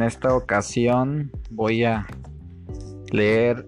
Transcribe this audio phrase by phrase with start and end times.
[0.00, 2.06] En esta ocasión voy a
[3.12, 3.66] leer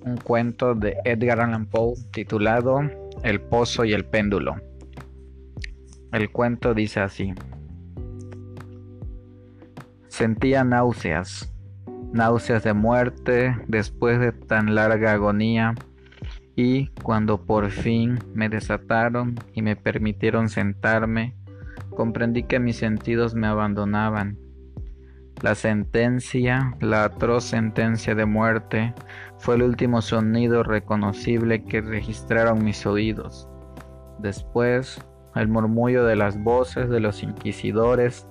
[0.00, 2.80] un cuento de Edgar Allan Poe titulado
[3.22, 4.56] El pozo y el péndulo.
[6.10, 7.34] El cuento dice así.
[10.06, 11.52] Sentía náuseas,
[12.14, 15.74] náuseas de muerte después de tan larga agonía
[16.56, 21.34] y cuando por fin me desataron y me permitieron sentarme,
[21.90, 24.47] comprendí que mis sentidos me abandonaban
[25.42, 28.92] la sentencia, la atroz sentencia de muerte,
[29.38, 33.48] fue el último sonido reconocible que registraron mis oídos.
[34.18, 35.00] Después,
[35.36, 38.26] el murmullo de las voces de los inquisidores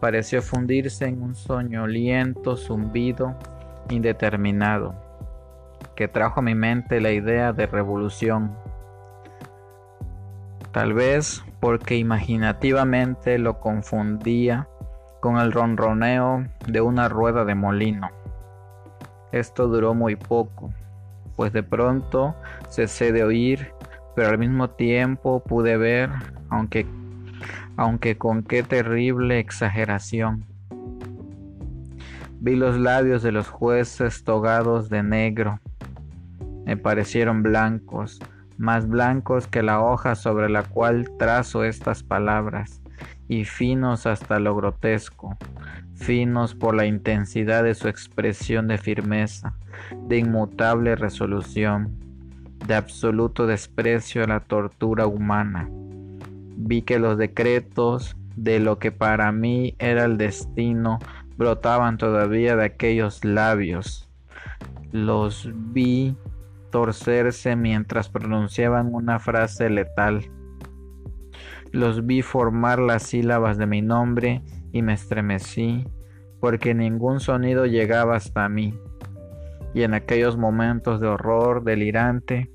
[0.00, 3.36] pareció fundirse en un soñoliento zumbido
[3.90, 4.94] indeterminado,
[5.96, 8.56] que trajo a mi mente la idea de revolución.
[10.70, 14.68] Tal vez porque imaginativamente lo confundía
[15.22, 18.10] con el ronroneo de una rueda de molino.
[19.30, 20.74] Esto duró muy poco,
[21.36, 22.34] pues de pronto
[22.68, 23.72] cesé de oír,
[24.16, 26.10] pero al mismo tiempo pude ver,
[26.48, 26.88] aunque,
[27.76, 30.44] aunque con qué terrible exageración.
[32.40, 35.60] Vi los labios de los jueces togados de negro.
[36.66, 38.18] Me parecieron blancos,
[38.58, 42.81] más blancos que la hoja sobre la cual trazo estas palabras
[43.28, 45.36] y finos hasta lo grotesco,
[45.94, 49.54] finos por la intensidad de su expresión de firmeza,
[50.08, 51.92] de inmutable resolución,
[52.66, 55.68] de absoluto desprecio a la tortura humana.
[56.56, 60.98] Vi que los decretos de lo que para mí era el destino
[61.36, 64.08] brotaban todavía de aquellos labios.
[64.92, 66.16] Los vi
[66.70, 70.30] torcerse mientras pronunciaban una frase letal
[71.72, 74.42] los vi formar las sílabas de mi nombre
[74.72, 75.86] y me estremecí,
[76.40, 78.78] porque ningún sonido llegaba hasta mí.
[79.74, 82.50] Y en aquellos momentos de horror delirante,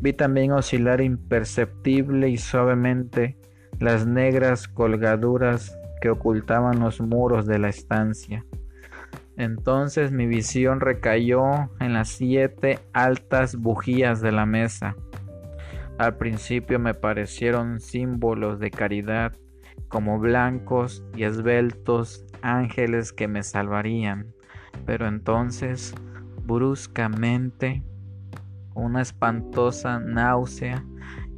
[0.00, 3.36] vi también oscilar imperceptible y suavemente
[3.80, 8.44] las negras colgaduras que ocultaban los muros de la estancia.
[9.36, 14.96] Entonces mi visión recayó en las siete altas bujías de la mesa,
[15.98, 19.32] al principio me parecieron símbolos de caridad,
[19.88, 24.34] como blancos y esbeltos ángeles que me salvarían,
[24.86, 25.94] pero entonces,
[26.44, 27.82] bruscamente,
[28.74, 30.84] una espantosa náusea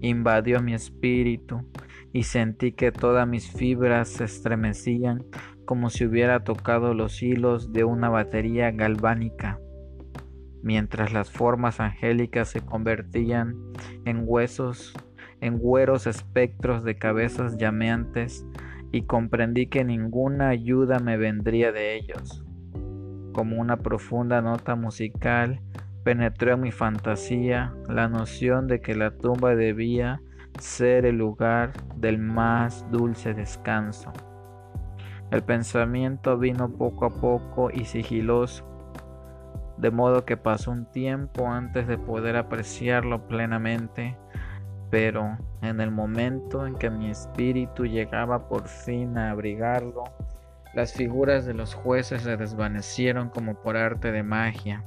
[0.01, 1.71] invadió mi espíritu
[2.13, 5.25] y sentí que todas mis fibras se estremecían
[5.67, 9.59] como si hubiera tocado los hilos de una batería galvánica
[10.63, 13.57] mientras las formas angélicas se convertían
[14.05, 14.95] en huesos,
[15.41, 18.47] en güeros espectros de cabezas llameantes,
[18.93, 22.45] y comprendí que ninguna ayuda me vendría de ellos.
[23.33, 25.61] Como una profunda nota musical,
[26.05, 30.23] penetró en mi fantasía la noción de que la tumba debía
[30.59, 34.13] ser el lugar del más dulce descanso.
[35.31, 38.65] El pensamiento vino poco a poco y sigiloso,
[39.79, 44.17] de modo que pasó un tiempo antes de poder apreciarlo plenamente,
[44.91, 50.05] pero en el momento en que mi espíritu llegaba por fin a abrigarlo,
[50.75, 54.85] las figuras de los jueces se desvanecieron como por arte de magia.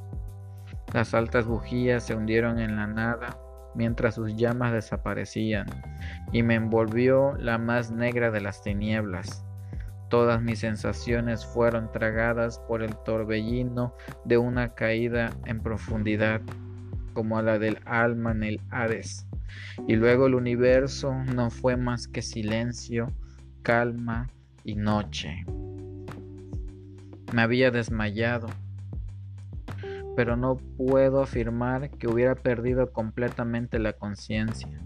[0.94, 3.38] Las altas bujías se hundieron en la nada
[3.76, 5.68] mientras sus llamas desaparecían,
[6.32, 9.46] y me envolvió la más negra de las tinieblas.
[10.10, 13.94] Todas mis sensaciones fueron tragadas por el torbellino
[14.26, 16.42] de una caída en profundidad,
[17.14, 19.28] como la del alma en el Hades.
[19.88, 23.12] Y luego el universo no fue más que silencio,
[23.62, 24.32] calma
[24.64, 25.46] y noche.
[27.32, 28.48] Me había desmayado,
[30.16, 34.82] pero no puedo afirmar que hubiera perdido completamente la conciencia.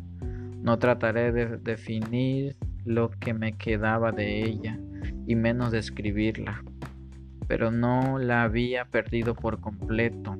[0.61, 4.77] No trataré de definir lo que me quedaba de ella
[5.27, 6.63] y menos describirla,
[7.47, 10.37] pero no la había perdido por completo.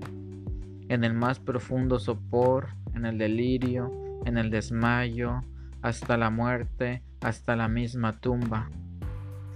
[0.90, 3.92] En el más profundo sopor, en el delirio,
[4.26, 5.42] en el desmayo,
[5.82, 8.70] hasta la muerte, hasta la misma tumba,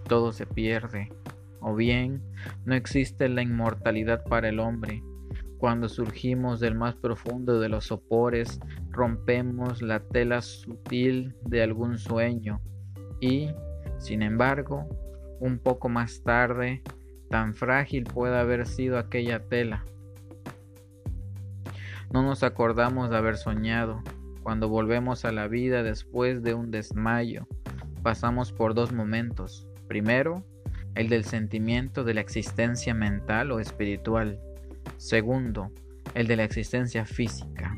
[0.07, 1.12] todo se pierde.
[1.59, 2.21] O bien,
[2.65, 5.03] no existe la inmortalidad para el hombre.
[5.57, 8.59] Cuando surgimos del más profundo de los sopores,
[8.91, 12.62] rompemos la tela sutil de algún sueño
[13.19, 13.50] y,
[13.97, 14.88] sin embargo,
[15.39, 16.81] un poco más tarde,
[17.30, 19.86] tan frágil puede haber sido aquella tela.
[22.12, 24.01] No nos acordamos de haber soñado.
[24.44, 27.48] Cuando volvemos a la vida después de un desmayo,
[28.01, 29.68] pasamos por dos momentos.
[29.88, 30.45] Primero,
[30.95, 34.39] el del sentimiento de la existencia mental o espiritual.
[34.95, 35.72] Segundo,
[36.13, 37.75] el de la existencia física.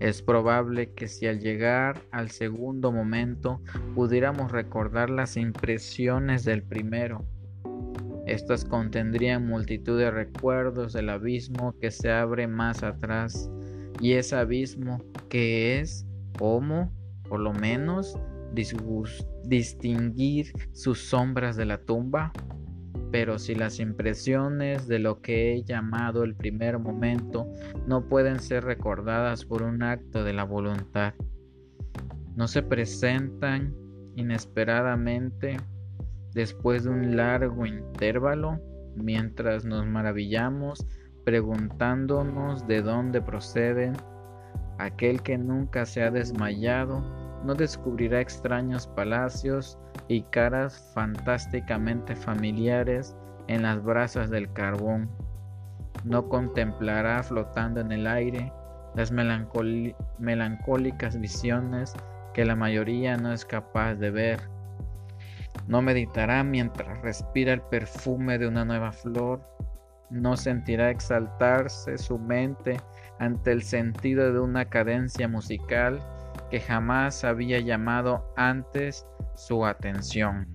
[0.00, 3.62] Es probable que si al llegar al segundo momento
[3.94, 7.24] pudiéramos recordar las impresiones del primero,
[8.26, 13.48] estas contendrían multitud de recuerdos del abismo que se abre más atrás
[14.00, 16.04] y ese abismo que es
[16.36, 16.92] como,
[17.28, 18.18] por lo menos,
[19.44, 22.32] distinguir sus sombras de la tumba.
[23.10, 27.46] Pero si las impresiones de lo que he llamado el primer momento
[27.86, 31.14] no pueden ser recordadas por un acto de la voluntad,
[32.34, 33.74] no se presentan
[34.16, 35.56] inesperadamente
[36.34, 38.60] después de un largo intervalo,
[38.94, 40.86] mientras nos maravillamos
[41.24, 43.94] preguntándonos de dónde proceden,
[44.78, 47.02] aquel que nunca se ha desmayado
[47.44, 49.78] no descubrirá extraños palacios
[50.08, 53.14] y caras fantásticamente familiares
[53.48, 55.08] en las brasas del carbón.
[56.04, 58.52] No contemplará flotando en el aire
[58.94, 61.94] las melancólicas visiones
[62.34, 64.56] que la mayoría no es capaz de ver
[65.66, 69.40] no meditará mientras respira el perfume de una nueva flor.
[70.10, 72.80] No sentirá exaltarse su mente
[73.18, 76.00] ante el sentido de una cadencia musical
[76.50, 80.46] que jamás había llamado antes su atención.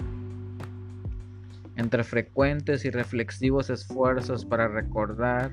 [1.75, 5.51] Entre frecuentes y reflexivos esfuerzos para recordar,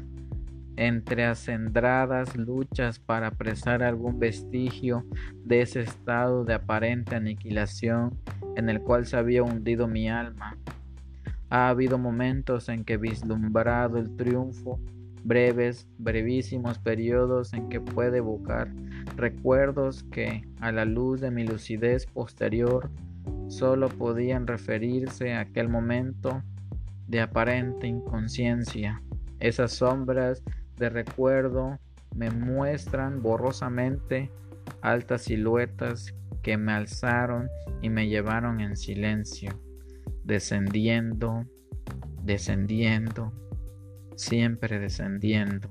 [0.79, 5.05] entre acendradas luchas para apresar algún vestigio
[5.45, 8.17] de ese estado de aparente aniquilación
[8.55, 10.57] en el cual se había hundido mi alma.
[11.51, 14.79] Ha habido momentos en que vislumbrado el triunfo,
[15.25, 18.69] breves, brevísimos periodos en que puede evocar
[19.17, 22.91] recuerdos que, a la luz de mi lucidez posterior,
[23.49, 26.43] solo podían referirse a aquel momento
[27.07, 29.03] de aparente inconsciencia.
[29.41, 30.43] Esas sombras
[30.77, 31.79] de recuerdo
[32.15, 34.31] me muestran borrosamente
[34.83, 37.49] altas siluetas que me alzaron
[37.83, 39.61] y me llevaron en silencio,
[40.25, 41.45] descendiendo,
[42.23, 43.33] descendiendo,
[44.19, 45.69] siempre descendiendo,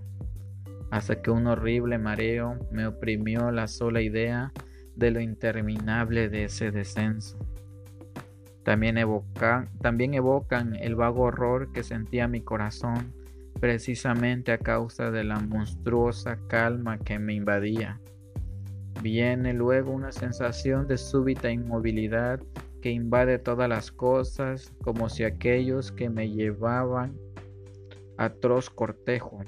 [0.90, 4.54] hasta que un horrible mareo me oprimió la sola idea
[4.96, 7.38] de lo interminable de ese descenso.
[8.64, 13.14] También evocan, también evocan el vago horror que sentía mi corazón
[13.60, 18.00] precisamente a causa de la monstruosa calma que me invadía.
[19.02, 22.40] Viene luego una sensación de súbita inmovilidad
[22.82, 27.16] que invade todas las cosas, como si aquellos que me llevaban
[28.18, 29.40] atroz cortejo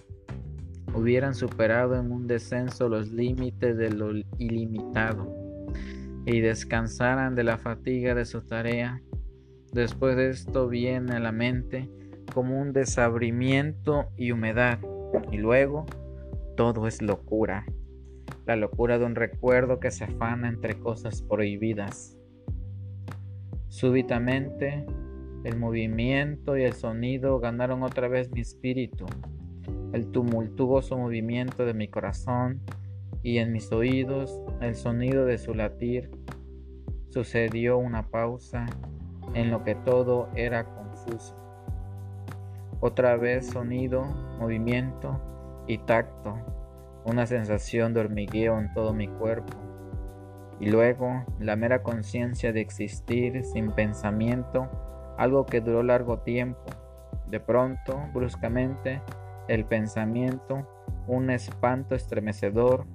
[0.94, 5.34] hubieran superado en un descenso los límites de lo ilimitado
[6.26, 9.02] y descansaran de la fatiga de su tarea.
[9.72, 11.90] Después de esto viene a la mente
[12.34, 14.80] como un desabrimiento y humedad.
[15.32, 15.86] Y luego
[16.56, 17.66] todo es locura.
[18.46, 22.18] La locura de un recuerdo que se afana entre cosas prohibidas.
[23.68, 24.86] Súbitamente,
[25.44, 29.06] el movimiento y el sonido ganaron otra vez mi espíritu.
[29.94, 32.62] El tumultuoso movimiento de mi corazón
[33.24, 36.12] y en mis oídos el sonido de su latir.
[37.10, 38.66] Sucedió una pausa
[39.34, 41.36] en lo que todo era confuso.
[42.82, 44.06] Otra vez sonido,
[44.40, 45.20] movimiento
[45.68, 46.38] y tacto,
[47.06, 49.58] una sensación de hormigueo en todo mi cuerpo.
[50.60, 54.70] Y luego la mera conciencia de existir sin pensamiento,
[55.20, 56.64] algo que duró largo tiempo.
[57.28, 59.02] De pronto, bruscamente,
[59.50, 60.66] el pensamiento,
[61.08, 62.86] un espanto estremecedor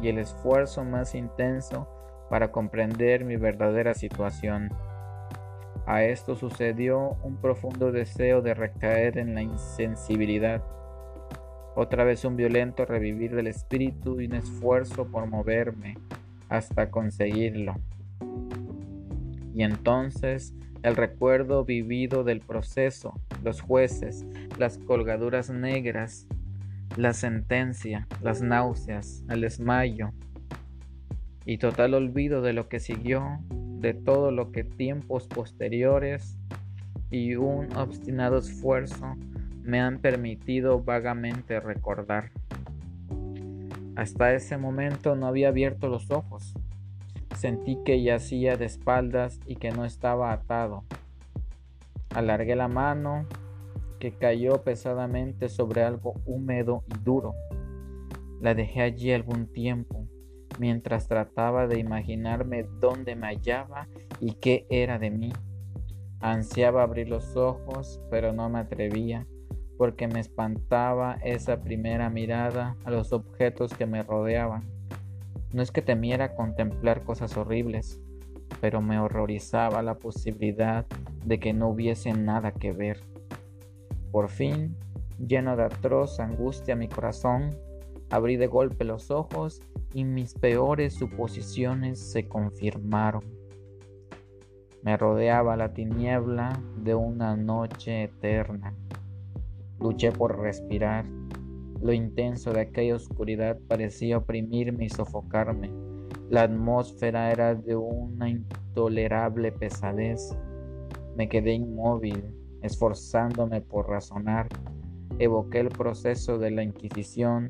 [0.00, 1.88] y el esfuerzo más intenso
[2.30, 4.70] para comprender mi verdadera situación.
[5.84, 10.62] A esto sucedió un profundo deseo de recaer en la insensibilidad,
[11.74, 15.98] otra vez un violento revivir del espíritu y un esfuerzo por moverme
[16.48, 17.74] hasta conseguirlo.
[19.52, 24.24] Y entonces el recuerdo vivido del proceso, los jueces,
[24.58, 26.26] las colgaduras negras,
[26.96, 30.12] la sentencia, las náuseas, el desmayo
[31.44, 33.40] y total olvido de lo que siguió
[33.82, 36.38] de todo lo que tiempos posteriores
[37.10, 39.16] y un obstinado esfuerzo
[39.64, 42.30] me han permitido vagamente recordar.
[43.96, 46.54] Hasta ese momento no había abierto los ojos.
[47.36, 50.84] Sentí que yacía de espaldas y que no estaba atado.
[52.14, 53.26] Alargué la mano
[53.98, 57.34] que cayó pesadamente sobre algo húmedo y duro.
[58.40, 60.06] La dejé allí algún tiempo
[60.58, 63.88] mientras trataba de imaginarme dónde me hallaba
[64.20, 65.32] y qué era de mí.
[66.20, 69.26] Ansiaba abrir los ojos, pero no me atrevía,
[69.76, 74.62] porque me espantaba esa primera mirada a los objetos que me rodeaban.
[75.52, 78.00] No es que temiera contemplar cosas horribles,
[78.60, 80.86] pero me horrorizaba la posibilidad
[81.24, 83.00] de que no hubiese nada que ver.
[84.10, 84.76] Por fin,
[85.18, 87.56] lleno de atroz angustia mi corazón,
[88.10, 89.60] abrí de golpe los ojos
[89.94, 93.24] y mis peores suposiciones se confirmaron.
[94.82, 98.74] Me rodeaba la tiniebla de una noche eterna.
[99.78, 101.04] Luché por respirar.
[101.82, 105.68] Lo intenso de aquella oscuridad parecía oprimirme y sofocarme.
[106.30, 110.36] La atmósfera era de una intolerable pesadez.
[111.16, 114.46] Me quedé inmóvil, esforzándome por razonar.
[115.18, 117.48] Evoqué el proceso de la Inquisición,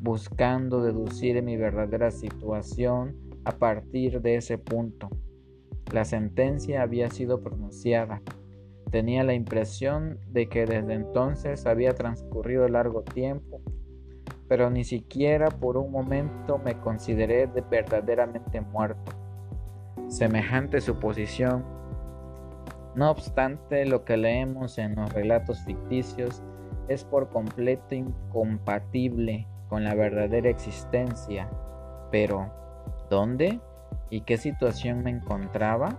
[0.00, 5.10] buscando deducir mi verdadera situación a partir de ese punto.
[5.92, 8.22] La sentencia había sido pronunciada.
[8.90, 13.60] Tenía la impresión de que desde entonces había transcurrido largo tiempo,
[14.48, 19.12] pero ni siquiera por un momento me consideré de verdaderamente muerto.
[20.08, 21.64] Semejante suposición,
[22.94, 26.42] no obstante lo que leemos en los relatos ficticios,
[26.88, 31.50] es por completo incompatible con la verdadera existencia.
[32.10, 32.50] Pero,
[33.10, 33.60] ¿dónde?
[34.10, 35.98] y qué situación me encontraba,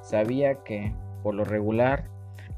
[0.00, 0.94] sabía que,
[1.26, 2.04] por lo regular,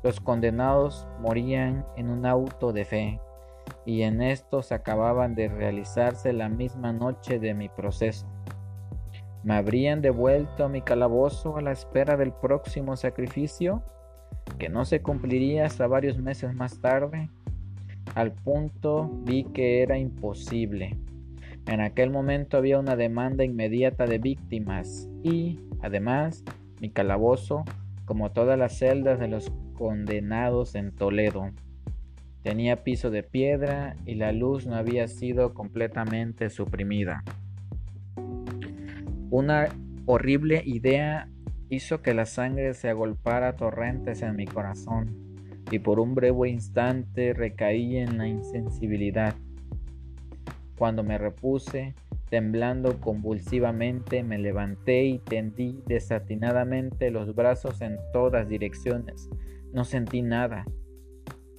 [0.02, 3.18] los condenados morían en un auto de fe,
[3.86, 8.26] y en estos acababan de realizarse la misma noche de mi proceso.
[9.42, 13.82] ¿Me habrían devuelto a mi calabozo a la espera del próximo sacrificio,
[14.58, 17.30] que no se cumpliría hasta varios meses más tarde?
[18.14, 20.94] Al punto vi que era imposible.
[21.64, 26.44] En aquel momento había una demanda inmediata de víctimas y, además,
[26.82, 27.64] mi calabozo,
[28.08, 31.50] como todas las celdas de los condenados en Toledo,
[32.42, 37.22] tenía piso de piedra y la luz no había sido completamente suprimida.
[39.28, 39.68] Una
[40.06, 41.28] horrible idea
[41.68, 45.14] hizo que la sangre se agolpara torrentes en mi corazón
[45.70, 49.34] y por un breve instante recaí en la insensibilidad.
[50.78, 51.94] Cuando me repuse,
[52.28, 59.28] temblando convulsivamente, me levanté y tendí desatinadamente los brazos en todas direcciones.
[59.72, 60.64] No sentí nada,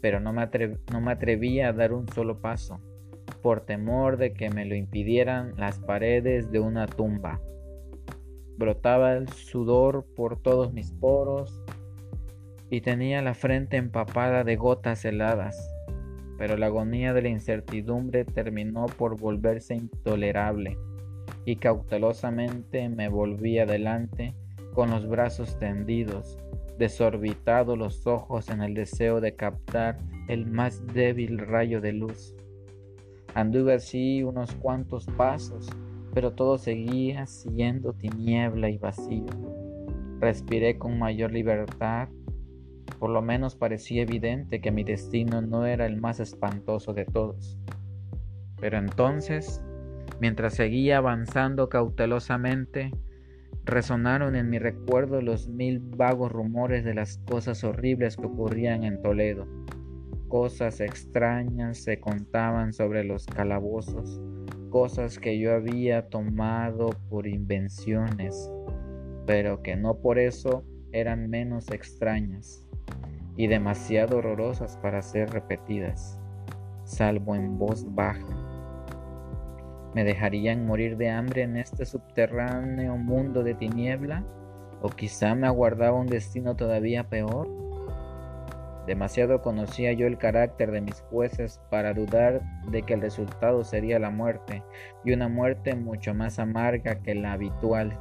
[0.02, 0.48] pero no me,
[0.92, 2.80] no me atrevía a dar un solo paso,
[3.42, 7.40] por temor de que me lo impidieran las paredes de una tumba.
[8.58, 11.64] Brotaba el sudor por todos mis poros
[12.70, 15.79] y tenía la frente empapada de gotas heladas
[16.39, 20.77] pero la agonía de la incertidumbre terminó por volverse intolerable
[21.43, 24.34] y cautelosamente me volví adelante
[24.74, 26.39] con los brazos tendidos,
[26.77, 29.98] desorbitados los ojos en el deseo de captar
[30.29, 32.34] el más débil rayo de luz.
[33.36, 35.67] Anduve así unos cuantos pasos,
[36.13, 39.25] pero todo seguía siendo tiniebla y vacío.
[40.22, 42.08] Respiré con mayor libertad
[42.98, 47.58] por lo menos parecía evidente que mi destino no era el más espantoso de todos.
[48.60, 49.63] Pero entonces,
[50.19, 52.91] mientras seguía avanzando cautelosamente,
[53.65, 59.01] resonaron en mi recuerdo los mil vagos rumores de las cosas horribles que ocurrían en
[59.01, 59.48] Toledo.
[60.27, 64.22] Cosas extrañas se contaban sobre los calabozos,
[64.69, 68.51] cosas que yo había tomado por invenciones,
[69.25, 72.69] pero que no por eso eran menos extrañas
[73.39, 76.19] y demasiado horrorosas para ser repetidas,
[76.84, 78.27] salvo en voz baja.
[79.96, 84.25] ¿Me dejarían morir de hambre en este subterráneo mundo de tiniebla?
[84.81, 87.48] ¿O quizá me aguardaba un destino todavía peor?
[88.86, 94.00] Demasiado conocía yo el carácter de mis jueces para dudar de que el resultado sería
[94.00, 94.63] la muerte,
[95.05, 97.98] y una muerte mucho más amarga que la habitual.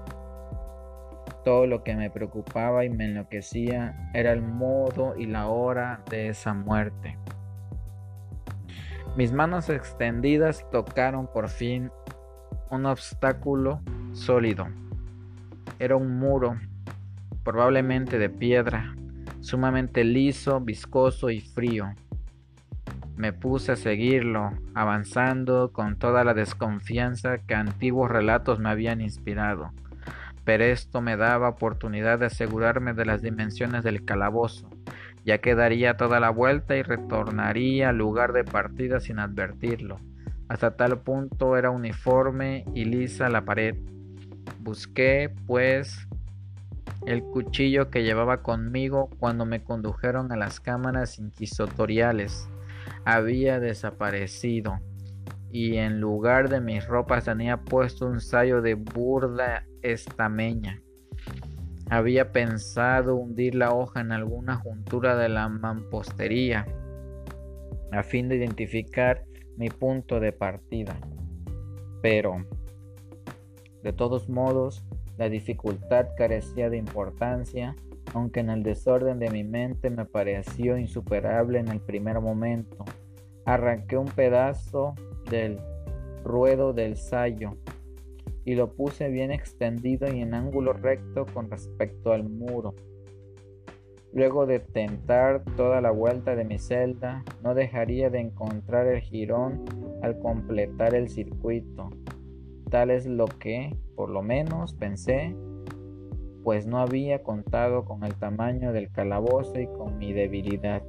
[1.49, 6.29] Todo lo que me preocupaba y me enloquecía era el modo y la hora de
[6.29, 7.17] esa muerte.
[9.17, 11.91] Mis manos extendidas tocaron por fin
[12.69, 13.81] un obstáculo
[14.13, 14.67] sólido.
[15.79, 16.61] Era un muro,
[17.45, 18.95] probablemente de piedra,
[19.41, 21.95] sumamente liso, viscoso y frío.
[23.17, 29.73] Me puse a seguirlo, avanzando con toda la desconfianza que antiguos relatos me habían inspirado
[30.49, 34.71] pero esto me daba oportunidad de asegurarme de las dimensiones del calabozo,
[35.23, 40.01] ya que daría toda la vuelta y retornaría al lugar de partida sin advertirlo.
[40.49, 43.77] Hasta tal punto era uniforme y lisa la pared.
[44.61, 46.09] Busqué, pues,
[47.05, 52.49] El cuchillo que llevaba conmigo cuando me condujeron a las cámaras inquisitoriales
[53.05, 54.81] había desaparecido
[55.51, 60.83] y en lugar de mis ropas tenía puesto un sayo de burda estameña.
[61.91, 66.67] Había pensado hundir la hoja en alguna juntura de la mampostería
[67.93, 69.25] a fin de identificar
[69.57, 70.97] mi punto de partida.
[72.03, 72.45] Pero,
[73.83, 74.85] de todos modos,
[75.17, 77.75] la dificultad carecía de importancia,
[78.15, 82.85] aunque en el desorden de mi mente me pareció insuperable en el primer momento.
[83.45, 84.95] Arranqué un pedazo
[85.31, 85.59] del
[86.25, 87.57] ruedo del sayo
[88.45, 92.75] y lo puse bien extendido y en ángulo recto con respecto al muro.
[94.13, 99.65] Luego de tentar toda la vuelta de mi celda, no dejaría de encontrar el jirón
[100.03, 101.91] al completar el circuito.
[102.71, 105.37] Tal es lo que, por lo menos, pensé,
[106.43, 110.83] pues no había contado con el tamaño del calabozo y con mi debilidad.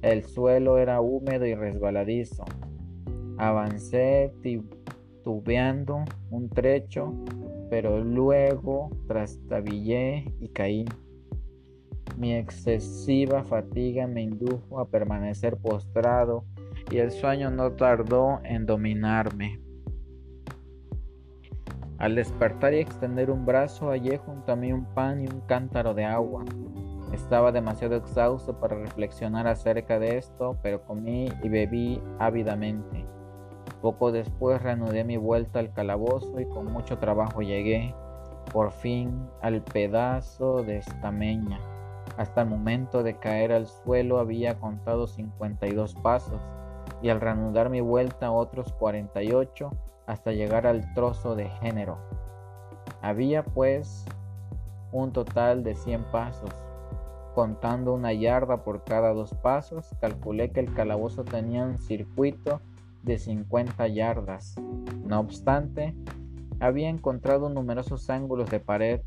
[0.00, 2.44] El suelo era húmedo y resbaladizo.
[3.38, 4.32] Avancé
[5.22, 7.14] tubeando un trecho,
[7.70, 10.84] pero luego trastabillé y caí.
[12.16, 16.44] Mi excesiva fatiga me indujo a permanecer postrado
[16.90, 19.60] y el sueño no tardó en dominarme.
[21.98, 25.94] Al despertar y extender un brazo hallé junto a mí un pan y un cántaro
[25.94, 26.44] de agua.
[27.12, 33.17] Estaba demasiado exhausto para reflexionar acerca de esto, pero comí y bebí ávidamente.
[33.82, 37.94] Poco después reanudé mi vuelta al calabozo y con mucho trabajo llegué,
[38.52, 41.60] por fin, al pedazo de estameña.
[42.16, 46.40] Hasta el momento de caer al suelo había contado 52 pasos
[47.02, 49.70] y al reanudar mi vuelta otros 48
[50.06, 51.98] hasta llegar al trozo de género.
[53.00, 54.04] Había pues
[54.90, 56.50] un total de 100 pasos.
[57.34, 62.60] Contando una yarda por cada dos pasos, calculé que el calabozo tenía un circuito
[63.02, 64.56] de 50 yardas.
[65.06, 65.94] No obstante,
[66.60, 69.00] había encontrado numerosos ángulos de pared,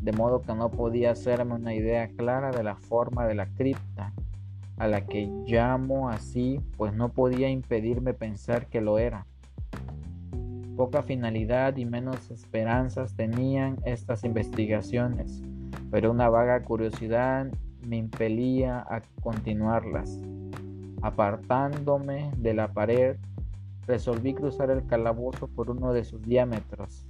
[0.00, 4.12] de modo que no podía hacerme una idea clara de la forma de la cripta,
[4.76, 9.26] a la que llamo así, pues no podía impedirme pensar que lo era.
[10.76, 15.40] Poca finalidad y menos esperanzas tenían estas investigaciones,
[15.90, 17.46] pero una vaga curiosidad
[17.86, 20.18] me impelía a continuarlas.
[21.02, 23.16] Apartándome de la pared,
[23.86, 27.06] resolví cruzar el calabozo por uno de sus diámetros.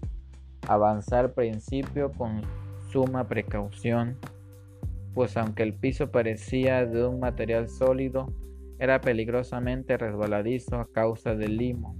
[0.69, 2.43] Avanzar principio con
[2.91, 4.17] suma precaución,
[5.15, 8.33] pues aunque el piso parecía de un material sólido,
[8.79, 11.97] era peligrosamente resbaladizo a causa del limo.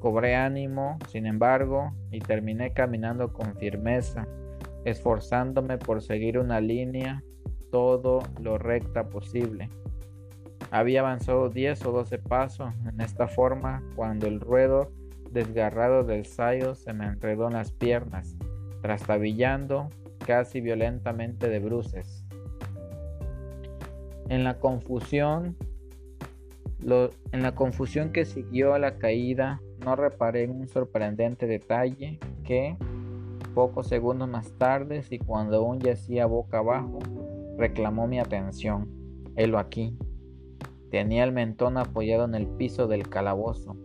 [0.00, 4.26] Cobré ánimo, sin embargo, y terminé caminando con firmeza,
[4.84, 7.22] esforzándome por seguir una línea
[7.70, 9.68] todo lo recta posible.
[10.72, 14.90] Había avanzado 10 o 12 pasos en esta forma cuando el ruedo
[15.30, 18.38] desgarrado del sayo se me enredó en las piernas,
[18.80, 19.90] trastabillando
[20.26, 22.24] casi violentamente de bruces.
[24.30, 25.58] En la confusión,
[26.80, 32.78] en la confusión que siguió a la caída, no reparé en un sorprendente detalle que,
[33.54, 36.98] pocos segundos más tarde, y cuando aún yacía boca abajo,
[37.58, 38.88] reclamó mi atención.
[39.36, 39.98] Helo aquí.
[40.92, 43.78] Tenía el mentón apoyado en el piso del calabozo,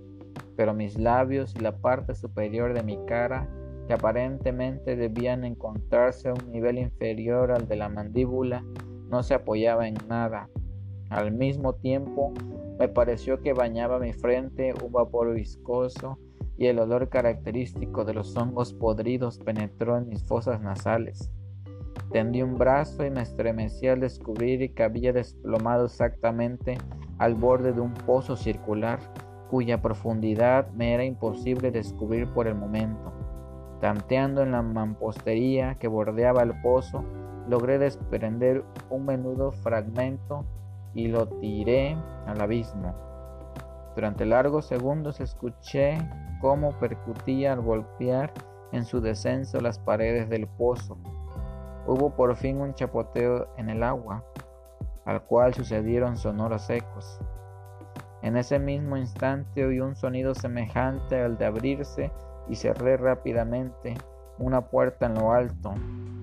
[0.58, 3.48] pero mis labios y la parte superior de mi cara,
[3.88, 8.66] que aparentemente debían encontrarse a un nivel inferior al de la mandíbula,
[9.10, 10.50] no se apoyaba en nada.
[11.10, 12.34] Al mismo tiempo,
[12.78, 16.20] me pareció que bañaba mi frente un vapor viscoso
[16.58, 21.32] y el olor característico de los hongos podridos penetró en mis fosas nasales.
[22.12, 26.78] Tendí un brazo y me estremecí al descubrir que había desplomado exactamente
[27.18, 29.00] al borde de un pozo circular
[29.50, 33.14] cuya profundidad me era imposible descubrir por el momento.
[33.80, 37.04] Tanteando en la mampostería que bordeaba el pozo,
[37.48, 40.46] logré desprender un menudo fragmento
[40.94, 42.94] y lo tiré al abismo.
[43.96, 45.98] Durante largos segundos escuché
[46.42, 48.34] cómo percutía al golpear
[48.72, 50.98] en su descenso las paredes del pozo.
[51.88, 54.24] Hubo por fin un chapoteo en el agua,
[55.06, 57.20] al cual sucedieron sonoros ecos.
[58.22, 62.12] En ese mismo instante oí un sonido semejante al de abrirse
[62.50, 63.96] y cerré rápidamente
[64.38, 65.74] una puerta en lo alto,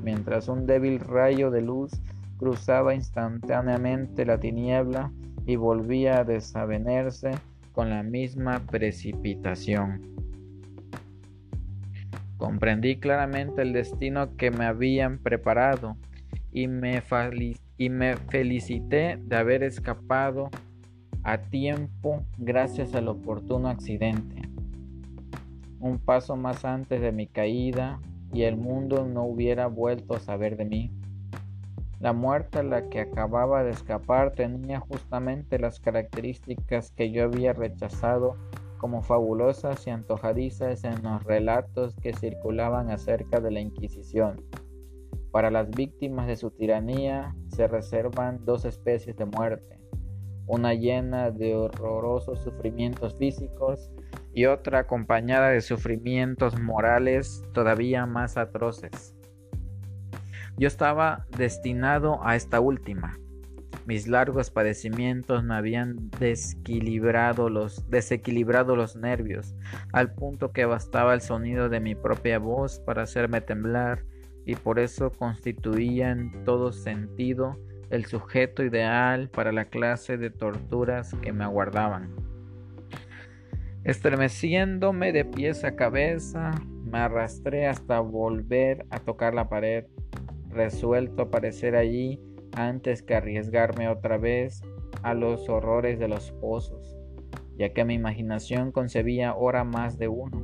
[0.03, 1.93] mientras un débil rayo de luz
[2.37, 5.11] cruzaba instantáneamente la tiniebla
[5.47, 7.31] y volvía a desavenerse
[7.73, 10.03] con la misma precipitación.
[12.37, 15.97] Comprendí claramente el destino que me habían preparado
[16.53, 17.03] y me,
[18.29, 20.51] felicité de haber escapado
[21.23, 24.43] a tiempo gracias al oportuno accidente.
[25.81, 28.01] Un paso más antes de mi caída
[28.33, 30.91] y el mundo no hubiera vuelto a saber de mí.
[32.01, 37.53] La muerte a la que acababa de escapar tenía justamente las características que yo había
[37.53, 38.37] rechazado
[38.85, 44.45] como fabulosas y antojadizas en los relatos que circulaban acerca de la Inquisición.
[45.31, 49.81] Para las víctimas de su tiranía se reservan dos especies de muerte,
[50.47, 53.91] una llena de horrorosos sufrimientos físicos
[54.35, 59.17] y otra acompañada de sufrimientos morales todavía más atroces.
[60.59, 63.19] Yo estaba destinado a esta última.
[63.87, 69.55] Mis largos padecimientos me habían desequilibrado los, desequilibrado los nervios,
[69.93, 74.03] al punto que bastaba el sonido de mi propia voz para hacerme temblar,
[74.47, 77.59] y por eso constituía en todo sentido
[77.91, 82.15] el sujeto ideal para la clase de torturas que me aguardaban.
[83.85, 86.53] Estremeciéndome de pies a cabeza,
[86.85, 89.85] me arrastré hasta volver a tocar la pared
[90.49, 92.19] resuelto a aparecer allí
[92.57, 94.63] antes que arriesgarme otra vez
[95.03, 96.97] a los horrores de los pozos,
[97.57, 100.43] ya que mi imaginación concebía ahora más de uno.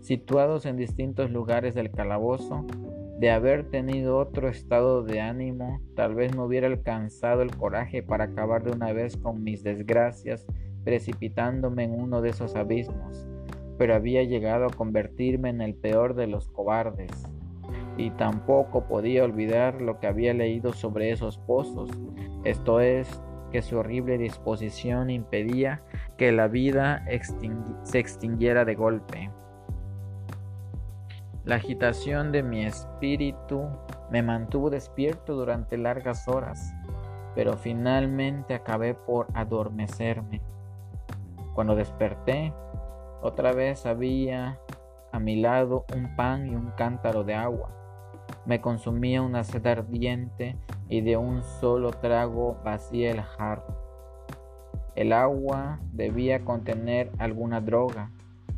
[0.00, 2.66] Situados en distintos lugares del calabozo,
[3.18, 8.24] de haber tenido otro estado de ánimo, tal vez no hubiera alcanzado el coraje para
[8.24, 10.46] acabar de una vez con mis desgracias,
[10.84, 13.28] precipitándome en uno de esos abismos,
[13.76, 17.10] pero había llegado a convertirme en el peor de los cobardes
[18.00, 21.90] y tampoco podía olvidar lo que había leído sobre esos pozos,
[22.44, 25.82] esto es, que su horrible disposición impedía
[26.16, 27.04] que la vida
[27.82, 29.30] se extinguiera de golpe.
[31.44, 33.68] La agitación de mi espíritu
[34.10, 36.72] me mantuvo despierto durante largas horas,
[37.34, 40.40] pero finalmente acabé por adormecerme.
[41.54, 42.54] Cuando desperté,
[43.20, 44.60] otra vez había
[45.12, 47.79] a mi lado un pan y un cántaro de agua.
[48.50, 50.56] Me consumía una sed ardiente
[50.88, 53.76] y de un solo trago vacía el jarro.
[54.96, 58.10] El agua debía contener alguna droga,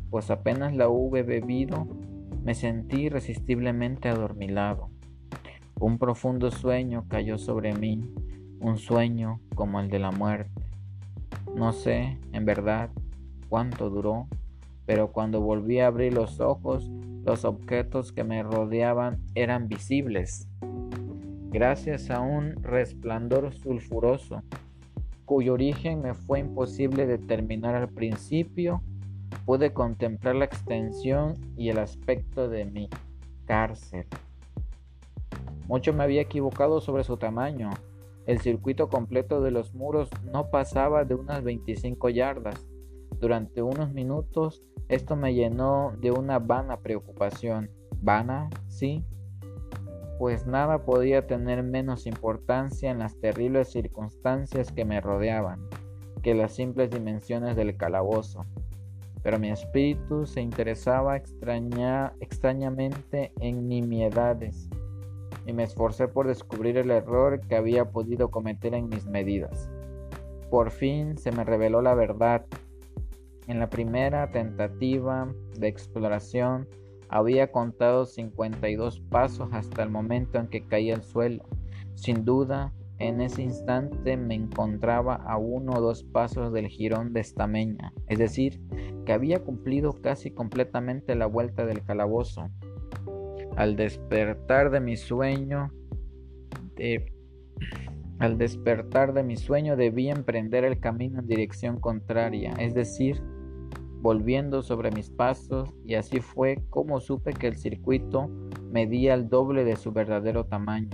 [0.09, 1.87] pues apenas la hube bebido
[2.43, 4.89] me sentí irresistiblemente adormilado.
[5.79, 8.01] Un profundo sueño cayó sobre mí,
[8.61, 10.63] un sueño como el de la muerte.
[11.55, 12.89] No sé, en verdad,
[13.47, 14.25] cuánto duró,
[14.87, 16.89] pero cuando volví a abrir los ojos,
[17.25, 20.49] los objetos que me rodeaban eran visibles.
[21.51, 24.41] Gracias a un resplandor sulfuroso,
[25.25, 28.81] cuyo origen me fue imposible determinar al principio,
[29.45, 32.89] pude contemplar la extensión y el aspecto de mi
[33.45, 34.05] cárcel.
[35.67, 37.69] Mucho me había equivocado sobre su tamaño.
[38.25, 42.67] El circuito completo de los muros no pasaba de unas 25 yardas.
[43.19, 47.69] Durante unos minutos esto me llenó de una vana preocupación.
[48.01, 48.49] ¿Vana?
[48.67, 49.03] Sí.
[50.19, 55.67] Pues nada podía tener menos importancia en las terribles circunstancias que me rodeaban
[56.23, 58.45] que las simples dimensiones del calabozo.
[59.21, 64.69] Pero mi espíritu se interesaba extrañamente en nimiedades
[65.45, 69.69] y me esforcé por descubrir el error que había podido cometer en mis medidas.
[70.49, 72.45] Por fin se me reveló la verdad
[73.47, 76.67] en la primera tentativa de exploración
[77.09, 81.43] había contado 52 pasos hasta el momento en que caí al suelo.
[81.95, 87.19] Sin duda, en ese instante me encontraba a uno o dos pasos del jirón de
[87.19, 88.61] estameña, es decir,
[89.05, 92.49] que había cumplido casi completamente la vuelta del calabozo.
[93.55, 95.71] Al despertar de mi sueño,
[98.19, 103.21] al despertar de mi sueño debía emprender el camino en dirección contraria, es decir,
[104.03, 108.29] volviendo sobre mis pasos y así fue como supe que el circuito
[108.69, 110.89] medía el doble de su verdadero tamaño.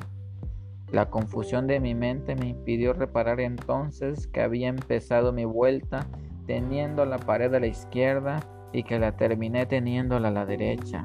[0.92, 6.06] La confusión de mi mente me impidió reparar entonces que había empezado mi vuelta
[6.46, 8.42] teniendo la pared a la izquierda
[8.74, 11.04] y que la terminé teniéndola a la derecha.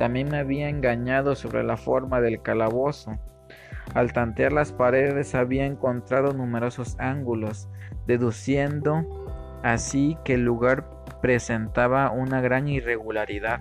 [0.00, 3.12] También me había engañado sobre la forma del calabozo.
[3.94, 7.68] Al tantear las paredes había encontrado numerosos ángulos,
[8.08, 9.06] deduciendo
[9.62, 13.60] así que el lugar presentaba una gran irregularidad.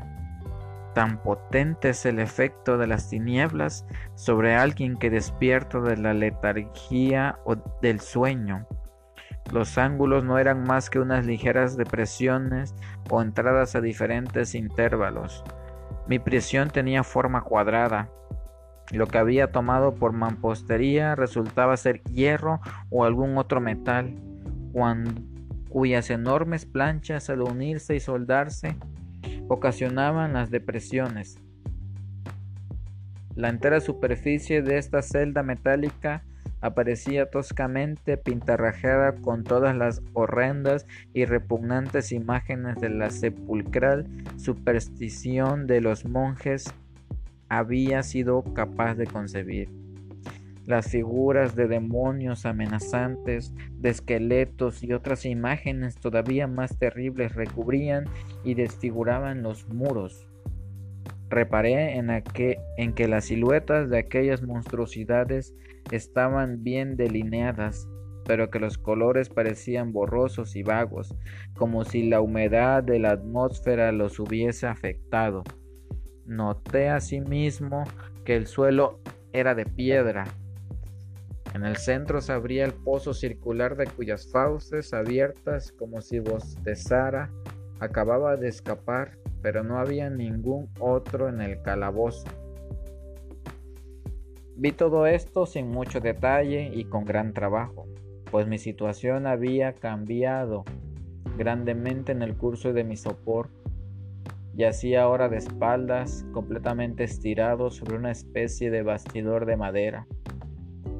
[0.93, 7.37] Tan potente es el efecto de las tinieblas sobre alguien que despierto de la letargía
[7.45, 8.65] o del sueño.
[9.51, 12.75] Los ángulos no eran más que unas ligeras depresiones
[13.09, 15.43] o entradas a diferentes intervalos.
[16.07, 18.09] Mi prisión tenía forma cuadrada.
[18.91, 24.15] Lo que había tomado por mampostería resultaba ser hierro o algún otro metal,
[25.77, 28.75] cuyas enormes planchas al unirse y soldarse
[29.47, 31.37] ocasionaban las depresiones.
[33.35, 36.23] La entera superficie de esta celda metálica
[36.61, 45.81] aparecía toscamente pintarrajeada con todas las horrendas y repugnantes imágenes de la sepulcral superstición de
[45.81, 46.73] los monjes
[47.49, 49.86] había sido capaz de concebir.
[50.67, 58.03] Las figuras de demonios amenazantes, de esqueletos y otras imágenes todavía más terribles recubrían
[58.43, 60.27] y desfiguraban los muros.
[61.29, 65.55] Reparé en, en que las siluetas de aquellas monstruosidades
[65.89, 67.87] estaban bien delineadas,
[68.25, 71.15] pero que los colores parecían borrosos y vagos,
[71.55, 75.45] como si la humedad de la atmósfera los hubiese afectado.
[76.25, 77.85] Noté asimismo
[78.25, 78.99] que el suelo
[79.31, 80.25] era de piedra.
[81.57, 87.31] En el centro se abría el pozo circular de cuyas fauces abiertas como si bostezara
[87.79, 92.27] acababa de escapar pero no había ningún otro en el calabozo.
[94.55, 97.87] Vi todo esto sin mucho detalle y con gran trabajo,
[98.29, 100.63] pues mi situación había cambiado
[101.39, 103.49] grandemente en el curso de mi sopor.
[104.53, 110.05] Yacía ahora de espaldas, completamente estirado sobre una especie de bastidor de madera.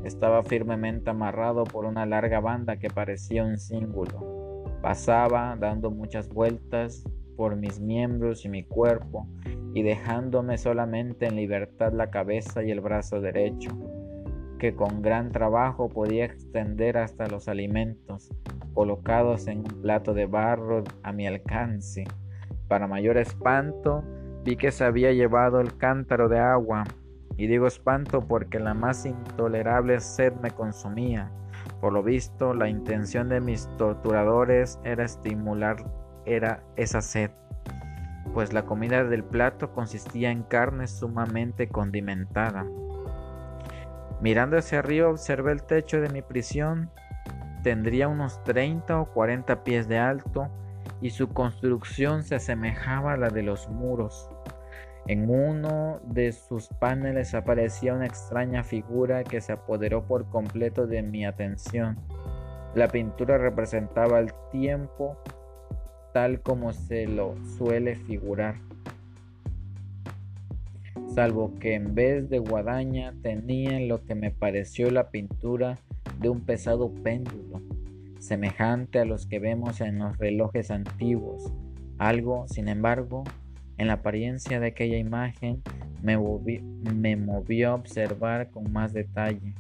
[0.08, 4.63] Estaba firmemente amarrado por una larga banda que parecía un cíngulo.
[4.82, 7.04] Pasaba dando muchas vueltas
[7.36, 9.28] por mis miembros y mi cuerpo,
[9.74, 13.72] y dejándome solamente en libertad la cabeza y el brazo derecho,
[14.60, 18.32] que con gran trabajo podía extender hasta los alimentos,
[18.74, 22.06] colocados en un plato de barro a mi alcance.
[22.70, 24.06] Para mayor espanto,
[24.46, 26.86] vi que se había llevado el cántaro de agua,
[27.38, 31.32] y digo espanto porque la más intolerable sed me consumía.
[31.80, 35.78] Por lo visto, la intención de mis torturadores era estimular
[36.28, 37.32] era esa sed,
[38.34, 42.65] pues la comida del plato consistía en carne sumamente condimentada.
[44.19, 46.91] Mirando hacia arriba observé el techo de mi prisión.
[47.63, 50.50] Tendría unos 30 o 40 pies de alto
[51.02, 54.30] y su construcción se asemejaba a la de los muros.
[55.08, 61.02] En uno de sus paneles aparecía una extraña figura que se apoderó por completo de
[61.02, 61.98] mi atención.
[62.76, 65.17] La pintura representaba el tiempo
[66.13, 68.56] tal como se lo suele figurar,
[71.13, 75.78] salvo que en vez de guadaña tenía lo que me pareció la pintura
[76.20, 77.62] de un pesado péndulo,
[78.20, 81.54] semejante a los que vemos en los relojes antiguos.
[81.98, 83.24] Algo, sin embargo,
[83.78, 85.62] en la apariencia de aquella imagen
[86.02, 86.18] me,
[87.18, 89.54] movió a observar con más detalle.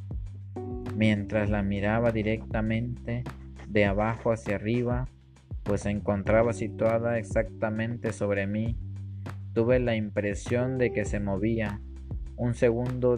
[0.95, 3.23] Mientras la miraba directamente
[3.67, 5.07] de abajo hacia arriba,
[5.63, 8.75] pues se encontraba situada exactamente sobre mí.
[9.53, 11.81] Tuve la impresión de que se movía.
[12.37, 13.17] Un segundo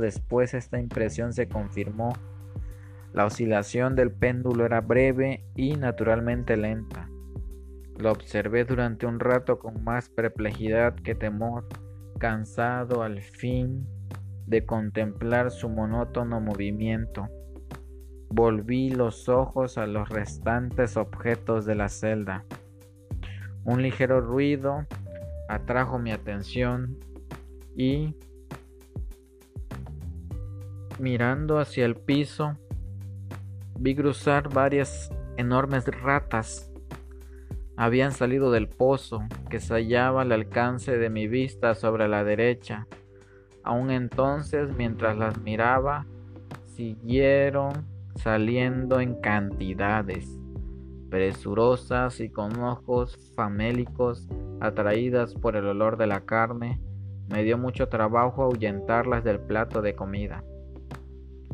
[0.00, 2.12] después esta impresión se confirmó.
[3.12, 7.08] La oscilación del péndulo era breve y naturalmente lenta.
[7.98, 11.68] Lo observé durante un rato con más perplejidad que temor,
[12.18, 13.86] cansado al fin
[14.46, 17.28] de contemplar su monótono movimiento.
[18.28, 22.44] Volví los ojos a los restantes objetos de la celda.
[23.64, 24.86] Un ligero ruido
[25.48, 26.98] atrajo mi atención
[27.76, 28.16] y
[30.98, 32.56] mirando hacia el piso
[33.78, 36.71] vi cruzar varias enormes ratas.
[37.82, 42.86] Habían salido del pozo que se hallaba al alcance de mi vista sobre la derecha.
[43.64, 46.06] Aún entonces, mientras las miraba,
[46.64, 50.38] siguieron saliendo en cantidades,
[51.10, 54.28] presurosas y con ojos famélicos,
[54.60, 56.80] atraídas por el olor de la carne,
[57.30, 60.44] me dio mucho trabajo ahuyentarlas del plato de comida.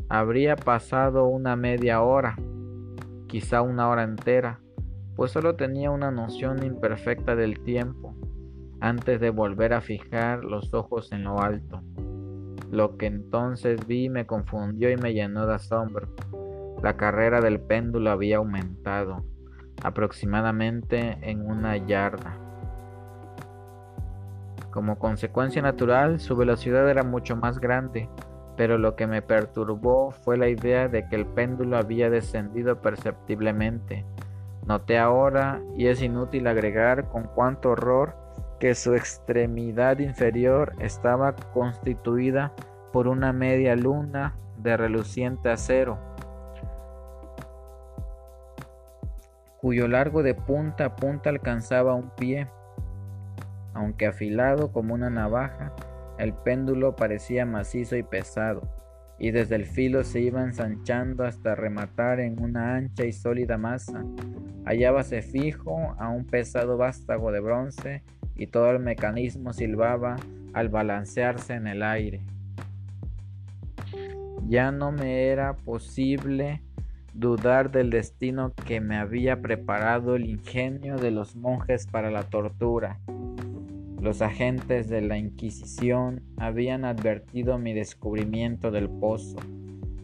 [0.09, 2.35] Habría pasado una media hora,
[3.25, 4.59] quizá una hora entera,
[5.19, 8.15] pues solo tenía una noción imperfecta del tiempo
[8.79, 11.81] antes de volver a fijar los ojos en lo alto.
[12.71, 16.07] Lo que entonces vi me confundió y me llenó de asombro.
[16.81, 19.25] La carrera del péndulo había aumentado
[19.83, 22.37] aproximadamente en una yarda.
[24.71, 28.07] Como consecuencia natural, su velocidad era mucho más grande,
[28.55, 34.05] pero lo que me perturbó fue la idea de que el péndulo había descendido perceptiblemente.
[34.69, 38.15] Noté ahora, y es inútil agregar con cuánto horror,
[38.59, 42.53] que su extremidad inferior estaba constituida
[42.93, 45.97] por una media luna de reluciente acero,
[49.59, 52.47] cuyo largo de punta a punta alcanzaba un pie.
[53.73, 55.73] Aunque afilado como una navaja,
[56.19, 58.61] el péndulo parecía macizo y pesado,
[59.19, 64.03] y desde el filo se iba ensanchando hasta rematar en una ancha y sólida masa.
[64.65, 68.03] Hallábase fijo a un pesado vástago de bronce
[68.35, 70.15] y todo el mecanismo silbaba
[70.53, 72.21] al balancearse en el aire.
[74.47, 76.61] Ya no me era posible
[77.13, 82.99] dudar del destino que me había preparado el ingenio de los monjes para la tortura.
[84.01, 89.37] Los agentes de la Inquisición habían advertido mi descubrimiento del pozo.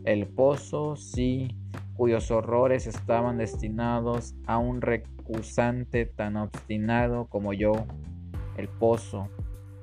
[0.03, 1.55] El pozo, sí,
[1.95, 7.71] cuyos horrores estaban destinados a un recusante tan obstinado como yo.
[8.57, 9.29] El pozo,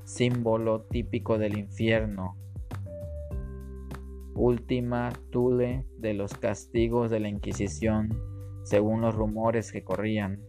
[0.05, 2.37] símbolo típico del infierno,
[4.35, 8.11] última tule de los castigos de la Inquisición,
[8.62, 10.40] según los rumores que corrían.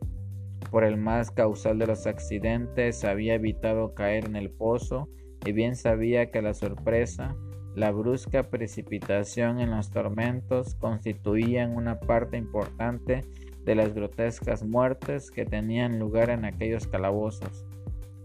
[0.69, 5.09] Por el más causal de los accidentes había evitado caer en el pozo
[5.45, 7.35] y bien sabía que la sorpresa,
[7.75, 13.21] la brusca precipitación en los tormentos constituían una parte importante
[13.65, 17.65] de las grotescas muertes que tenían lugar en aquellos calabozos.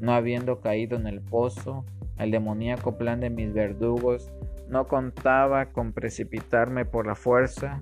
[0.00, 1.84] No habiendo caído en el pozo,
[2.18, 4.32] el demoníaco plan de mis verdugos
[4.68, 7.80] no contaba con precipitarme por la fuerza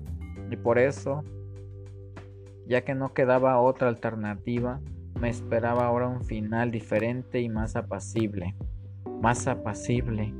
[0.49, 1.23] y por eso,
[2.67, 4.81] ya que no quedaba otra alternativa,
[5.19, 8.55] me esperaba ahora un final diferente y más apacible.
[9.21, 10.33] Más apacible.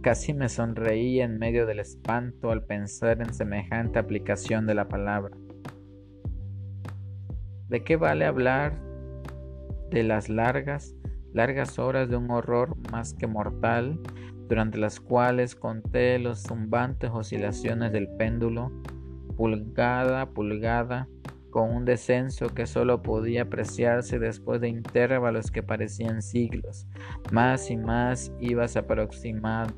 [0.00, 5.36] Casi me sonreí en medio del espanto al pensar en semejante aplicación de la palabra.
[7.68, 8.80] ¿De qué vale hablar
[9.90, 10.94] de las largas,
[11.32, 14.00] largas horas de un horror más que mortal
[14.48, 18.70] durante las cuales conté los zumbantes oscilaciones del péndulo,
[19.36, 21.08] pulgada pulgada,
[21.56, 26.86] con un descenso que solo podía apreciarse después de intervalos que parecían siglos.
[27.32, 29.72] Más y más ibas aproximado.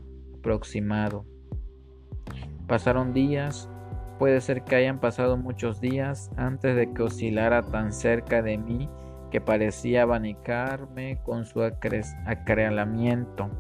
[2.66, 3.70] Pasaron días,
[4.18, 8.90] puede ser que hayan pasado muchos días antes de que oscilara tan cerca de mí
[9.30, 13.50] que parecía abanicarme con su acrealamiento.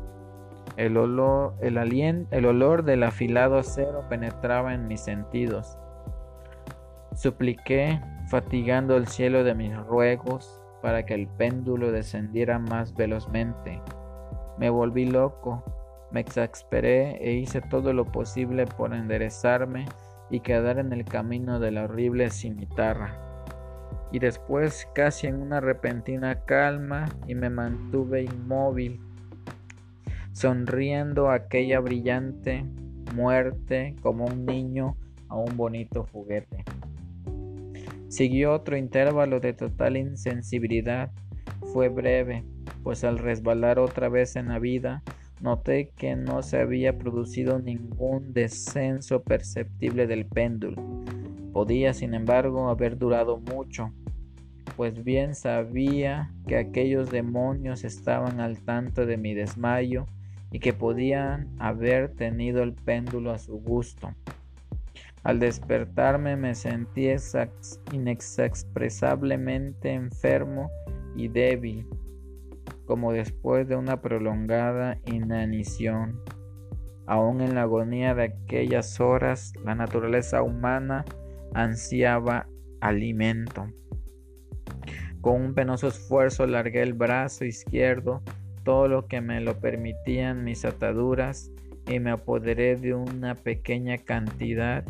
[0.76, 1.78] El olor, el,
[2.32, 5.78] el olor del afilado acero penetraba en mis sentidos.
[7.18, 13.82] Supliqué, fatigando el cielo de mis ruegos, para que el péndulo descendiera más velozmente.
[14.56, 15.64] Me volví loco,
[16.12, 19.86] me exasperé e hice todo lo posible por enderezarme
[20.30, 23.18] y quedar en el camino de la horrible cimitarra.
[24.12, 29.00] Y después, casi en una repentina calma, y me mantuve inmóvil
[30.30, 32.64] sonriendo aquella brillante
[33.12, 34.96] muerte como un niño
[35.28, 36.64] a un bonito juguete.
[38.08, 41.10] Siguió otro intervalo de total insensibilidad.
[41.72, 42.44] Fue breve,
[42.82, 45.02] pues al resbalar otra vez en la vida,
[45.42, 50.82] noté que no se había producido ningún descenso perceptible del péndulo.
[51.52, 53.92] Podía, sin embargo, haber durado mucho,
[54.76, 60.06] pues bien sabía que aquellos demonios estaban al tanto de mi desmayo
[60.50, 64.10] y que podían haber tenido el péndulo a su gusto.
[65.24, 67.08] Al despertarme me sentí
[67.92, 70.70] inexpresablemente enfermo
[71.16, 71.86] y débil,
[72.86, 76.20] como después de una prolongada inanición.
[77.06, 81.04] Aún en la agonía de aquellas horas, la naturaleza humana
[81.54, 82.46] ansiaba
[82.80, 83.66] alimento.
[85.20, 88.22] Con un penoso esfuerzo largué el brazo izquierdo
[88.62, 91.50] todo lo que me lo permitían mis ataduras
[91.88, 94.84] y me apoderé de una pequeña cantidad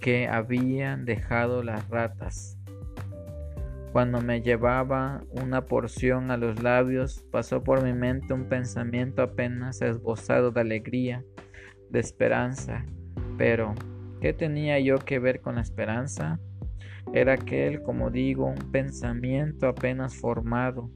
[0.00, 2.58] que habían dejado las ratas.
[3.92, 9.80] Cuando me llevaba una porción a los labios, pasó por mi mente un pensamiento apenas
[9.82, 11.24] esbozado de alegría,
[11.90, 12.84] de esperanza.
[13.38, 13.74] Pero,
[14.20, 16.38] ¿qué tenía yo que ver con la esperanza?
[17.12, 20.90] Era aquel, como digo, un pensamiento apenas formado,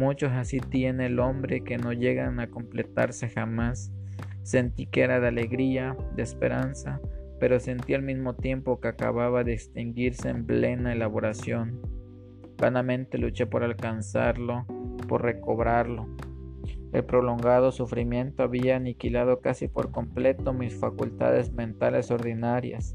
[0.00, 3.92] Muchos así tiene el hombre que no llegan a completarse jamás.
[4.42, 7.00] Sentí que era de alegría, de esperanza,
[7.40, 11.80] pero sentí al mismo tiempo que acababa de extinguirse en plena elaboración.
[12.58, 14.66] Vanamente luché por alcanzarlo,
[15.08, 16.06] por recobrarlo.
[16.92, 22.94] El prolongado sufrimiento había aniquilado casi por completo mis facultades mentales ordinarias.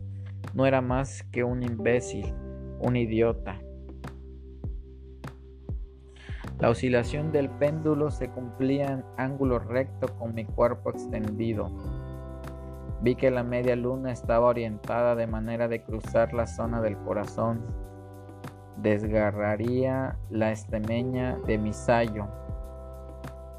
[0.54, 2.32] No era más que un imbécil,
[2.80, 3.60] un idiota.
[6.60, 11.70] La oscilación del péndulo se cumplía en ángulo recto con mi cuerpo extendido.
[13.06, 17.64] Vi que la media luna estaba orientada de manera de cruzar la zona del corazón.
[18.78, 22.26] Desgarraría la estemeña de mi sayo.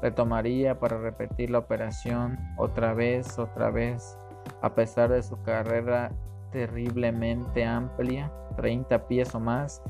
[0.01, 4.19] Retomaría para repetir la operación otra vez, otra vez,
[4.61, 6.11] a pesar de su carrera
[6.51, 9.81] terriblemente amplia, 30 pies o más,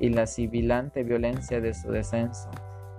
[0.00, 2.50] y la sibilante violencia de su descenso,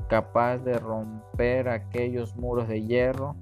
[0.07, 3.35] capaz de romper aquellos muros de hierro,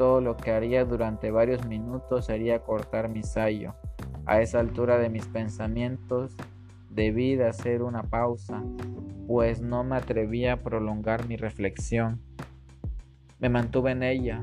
[0.00, 3.74] todo lo que haría durante varios minutos sería cortar mi sayo.
[4.24, 6.38] A esa altura de mis pensamientos
[6.88, 8.62] debí de hacer una pausa,
[9.26, 12.18] pues no me atrevía a prolongar mi reflexión.
[13.40, 14.42] Me mantuve en ella,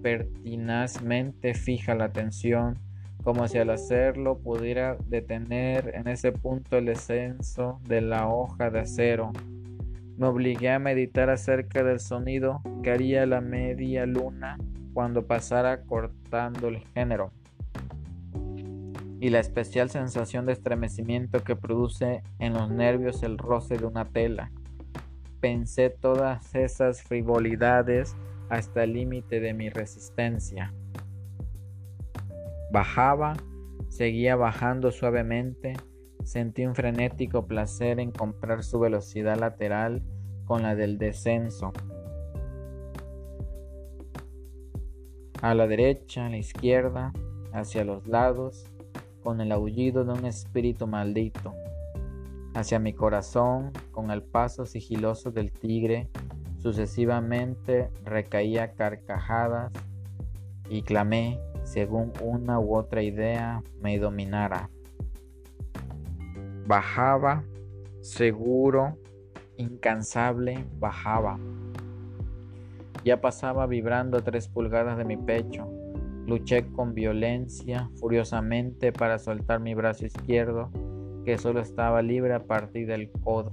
[0.00, 2.78] pertinazmente fija la atención,
[3.22, 8.80] como si al hacerlo pudiera detener en ese punto el descenso de la hoja de
[8.80, 9.30] acero.
[10.16, 14.56] Me obligué a meditar acerca del sonido que haría la media luna
[14.96, 17.30] cuando pasara cortando el género
[19.20, 24.06] y la especial sensación de estremecimiento que produce en los nervios el roce de una
[24.06, 24.50] tela.
[25.38, 28.16] Pensé todas esas frivolidades
[28.48, 30.72] hasta el límite de mi resistencia.
[32.72, 33.34] Bajaba,
[33.90, 35.74] seguía bajando suavemente,
[36.24, 40.02] sentí un frenético placer en comprar su velocidad lateral
[40.46, 41.74] con la del descenso.
[45.42, 47.12] A la derecha, a la izquierda,
[47.52, 48.66] hacia los lados,
[49.22, 51.54] con el aullido de un espíritu maldito.
[52.54, 56.08] Hacia mi corazón, con el paso sigiloso del tigre,
[56.58, 59.72] sucesivamente recaía carcajadas
[60.68, 64.70] y clamé según una u otra idea me dominara.
[66.66, 67.44] Bajaba,
[68.00, 68.96] seguro,
[69.56, 71.38] incansable, bajaba.
[73.06, 75.68] Ya pasaba vibrando tres pulgadas de mi pecho.
[76.26, 80.72] Luché con violencia, furiosamente, para soltar mi brazo izquierdo,
[81.24, 83.52] que solo estaba libre a partir del codo.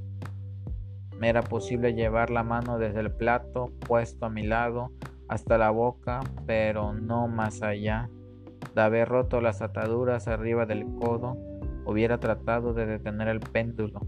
[1.20, 4.92] Me era posible llevar la mano desde el plato puesto a mi lado
[5.28, 8.10] hasta la boca, pero no más allá.
[8.74, 11.38] De haber roto las ataduras arriba del codo,
[11.86, 14.02] hubiera tratado de detener el péndulo,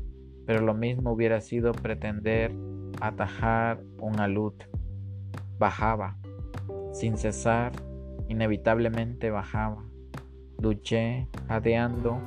[0.47, 2.51] pero lo mismo hubiera sido pretender
[2.99, 4.55] atajar una luz.
[5.57, 6.17] Bajaba,
[6.91, 7.71] sin cesar,
[8.27, 9.83] inevitablemente bajaba.
[10.59, 12.19] Luché, jadeando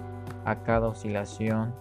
[0.44, 1.74] a cada oscilación,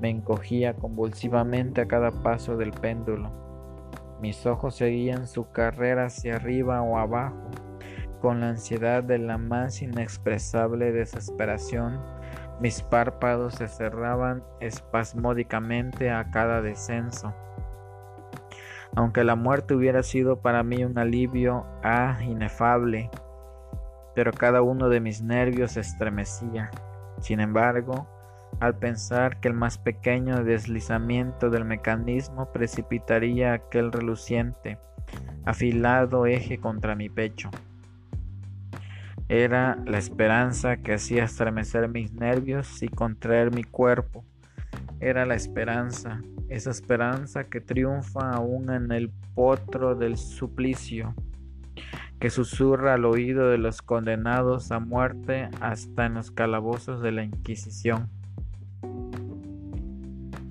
[0.00, 3.44] me encogía convulsivamente a cada paso del péndulo
[4.24, 7.50] mis ojos seguían su carrera hacia arriba o abajo,
[8.22, 12.00] con la ansiedad de la más inexpresable desesperación.
[12.58, 17.34] Mis párpados se cerraban espasmódicamente a cada descenso.
[18.96, 23.10] Aunque la muerte hubiera sido para mí un alivio ah, inefable,
[24.14, 26.70] pero cada uno de mis nervios se estremecía.
[27.20, 28.06] Sin embargo,
[28.60, 34.78] al pensar que el más pequeño deslizamiento del mecanismo precipitaría aquel reluciente,
[35.44, 37.50] afilado eje contra mi pecho.
[39.28, 44.24] Era la esperanza que hacía estremecer mis nervios y contraer mi cuerpo.
[45.04, 51.14] Era la esperanza, esa esperanza que triunfa aún en el potro del suplicio,
[52.18, 57.22] que susurra al oído de los condenados a muerte hasta en los calabozos de la
[57.22, 58.08] Inquisición.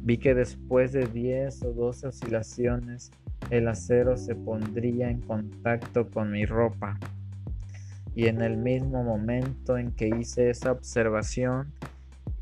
[0.03, 3.11] Vi que después de 10 o 12 oscilaciones
[3.49, 6.99] el acero se pondría en contacto con mi ropa.
[8.13, 11.73] Y en el mismo momento en que hice esa observación,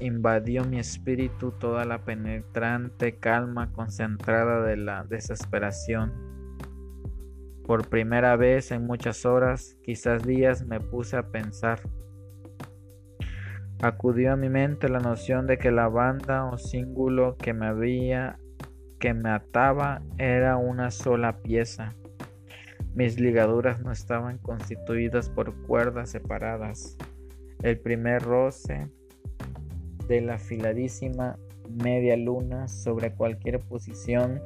[0.01, 6.13] invadió mi espíritu toda la penetrante calma concentrada de la desesperación.
[7.65, 11.79] Por primera vez en muchas horas, quizás días, me puse a pensar
[13.81, 18.37] acudió a mi mente la noción de que la banda o cíngulo que me había
[18.99, 21.95] que me ataba era una sola pieza.
[22.93, 26.97] Mis ligaduras no estaban constituidas por cuerdas separadas.
[27.63, 28.87] El primer roce
[30.11, 31.39] de la afiladísima
[31.69, 34.41] media luna sobre cualquier posición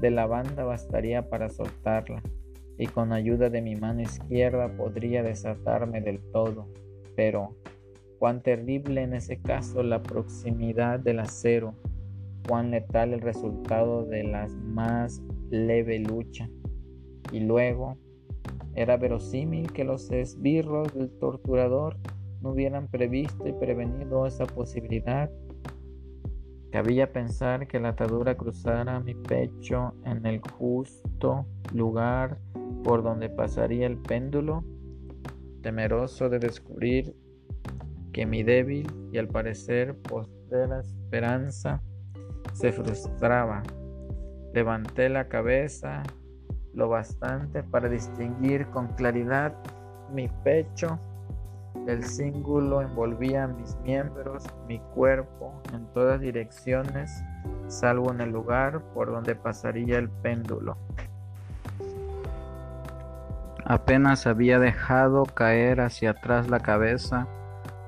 [0.00, 2.22] de la banda bastaría para soltarla,
[2.78, 6.68] y con ayuda de mi mano izquierda podría desatarme del todo.
[7.16, 7.56] Pero
[8.18, 11.74] Cuán terrible en ese caso la proximidad del acero,
[12.48, 16.48] cuán letal el resultado de la más leve lucha.
[17.30, 17.98] Y luego,
[18.74, 21.98] era verosímil que los esbirros del torturador
[22.46, 25.28] no hubieran previsto y prevenido esa posibilidad.
[26.70, 32.38] Cabía pensar que la atadura cruzara mi pecho en el justo lugar
[32.84, 34.62] por donde pasaría el péndulo,
[35.62, 37.16] temeroso de descubrir
[38.12, 41.82] que mi débil y al parecer postrera esperanza
[42.52, 43.62] se frustraba.
[44.54, 46.04] Levanté la cabeza
[46.74, 49.54] lo bastante para distinguir con claridad
[50.12, 51.00] mi pecho
[51.86, 57.22] el cíngulo envolvía mis miembros, mi cuerpo en todas direcciones,
[57.68, 60.76] salvo en el lugar por donde pasaría el péndulo.
[63.64, 67.26] Apenas había dejado caer hacia atrás la cabeza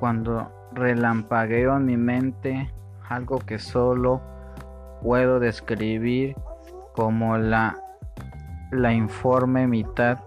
[0.01, 2.72] cuando relampagueó en mi mente
[3.09, 4.20] algo que solo
[5.03, 6.36] puedo describir
[6.94, 7.76] como la,
[8.72, 10.18] la informe mitad